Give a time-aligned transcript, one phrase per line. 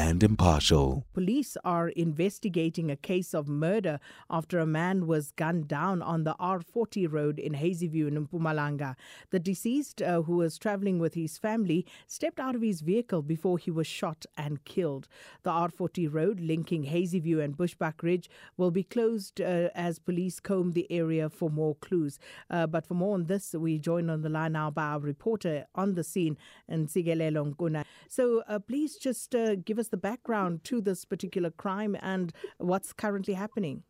[0.00, 1.04] and impartial.
[1.12, 4.00] Police are investigating a case of murder
[4.30, 8.94] after a man was gunned down on the R40 road in Hazyview in Mpumalanga.
[9.30, 13.58] The deceased, uh, who was traveling with his family, stepped out of his vehicle before
[13.58, 15.06] he was shot and killed.
[15.42, 20.72] The R40 road linking Hazyview and Bushback Ridge will be closed uh, as police comb
[20.72, 22.18] the area for more clues.
[22.48, 25.66] Uh, but for more on this, we join on the line now by our reporter
[25.74, 26.38] on the scene,
[26.72, 27.84] Nsigelelo Nkuna.
[28.08, 32.32] So uh, please just uh, give us is the background to this particular crime and
[32.58, 33.82] what's currently happening?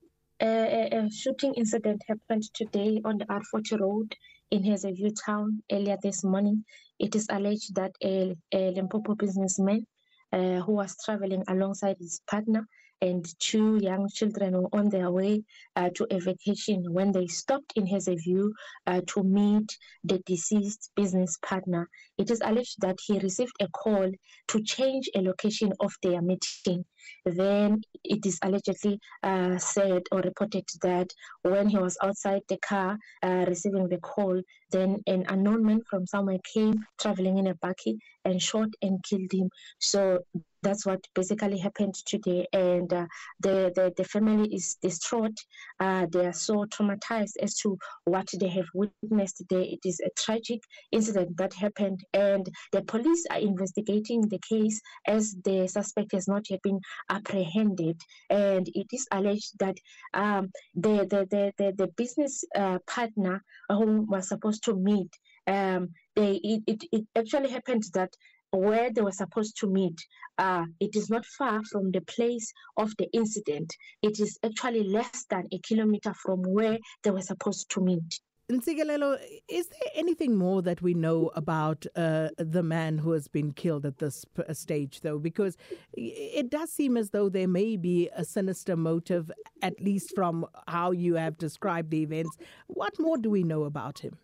[0.42, 4.14] Uh, a shooting incident happened today on the R40 road
[4.50, 6.64] in Hazelview town earlier this morning.
[6.98, 9.86] It is alleged that a, a Limpopo businessman
[10.32, 12.66] uh, who was traveling alongside his partner
[13.02, 15.42] and two young children were on their way
[15.76, 18.50] uh, to a vacation when they stopped in Hazelview
[18.86, 21.88] uh, to meet the deceased business partner.
[22.18, 24.10] It is alleged that he received a call
[24.48, 26.84] to change a location of their meeting.
[27.24, 31.08] Then it is allegedly uh, said or reported that
[31.42, 36.06] when he was outside the car uh, receiving the call, then an unknown man from
[36.06, 39.48] somewhere came traveling in a buggy and shot and killed him.
[39.78, 40.20] So
[40.62, 42.46] that's what basically happened today.
[42.52, 43.06] And uh,
[43.40, 45.36] the, the, the family is distraught.
[45.78, 49.42] Uh, they are so traumatized as to what they have witnessed.
[49.48, 50.60] They, it is a tragic
[50.92, 56.48] incident that happened, and the police are investigating the case as the suspect has not
[56.50, 58.00] yet been apprehended.
[58.28, 59.76] And it is alleged that
[60.14, 65.08] um, the, the, the, the, the business uh, partner who was supposed to meet
[65.46, 68.10] um, they it, it, it actually happened that
[68.52, 69.98] where they were supposed to meet
[70.38, 75.24] uh it is not far from the place of the incident it is actually less
[75.30, 78.20] than a kilometer from where they were supposed to meet
[78.50, 79.16] Ntsikelelo
[79.48, 83.86] is there anything more that we know about uh the man who has been killed
[83.86, 85.56] at this stage though because
[85.92, 89.30] it does seem as though there may be a sinister motive
[89.62, 92.36] at least from how you have described the events
[92.66, 94.16] what more do we know about him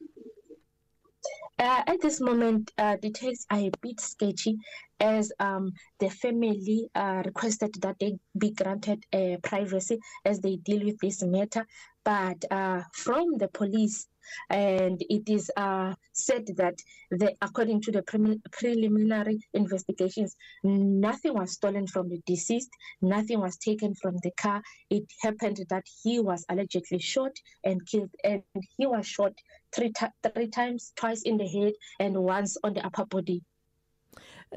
[1.59, 4.59] Uh, at this moment, uh, details are a bit sketchy
[5.01, 9.03] as um, the family uh, requested that they be granted
[9.43, 11.67] privacy as they deal with this matter.
[12.05, 14.07] But uh, from the police,
[14.51, 16.77] and it is uh, said that
[17.11, 22.71] the according to the pre preliminary investigations nothing was stolen from the deceased
[23.03, 27.33] nothing was taken from the car it happened that he was allegedly shot
[27.65, 28.43] and killed and
[28.77, 29.33] he was shot
[29.75, 29.93] three
[30.35, 33.43] three times twice in the head and once on the upper body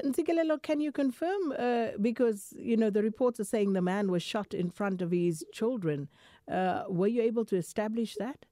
[0.04, 4.22] Ntsikelelo can you confirm uh, because you know the reports are saying the man was
[4.22, 6.08] shot in front of his children
[6.50, 8.46] uh, were you able to establish that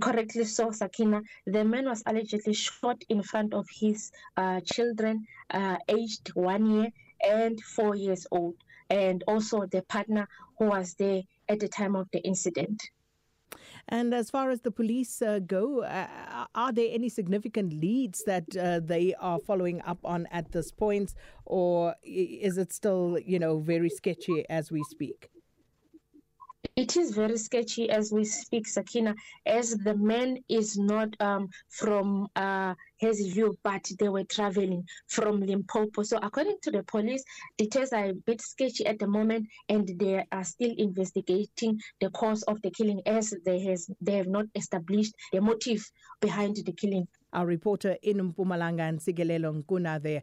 [0.00, 5.76] correctly so Sakina the man was allegedly shot in front of his uh, children uh,
[5.88, 6.88] aged 1 year
[7.24, 8.54] and 4 years old
[8.88, 12.80] and also the partner who was there at the time of the incident
[13.90, 16.06] And as far as the police uh, go, uh,
[16.54, 21.12] are there any significant leads that uh, they are following up on at this point
[21.44, 25.31] or is it still, you know, very sketchy as we speak?
[26.76, 29.14] it is very sketchy as we speak sakina
[29.46, 36.02] as the man is not um from uh Hazyview but they were traveling from Limpopo
[36.04, 37.24] so according to the police
[37.58, 42.42] details are a bit sketchy at the moment and they are still investigating the cause
[42.44, 45.84] of the killing as they has they have not established the motive
[46.20, 50.22] behind the killing our reporter in Mpumalanga Nsikelelo Nkuna there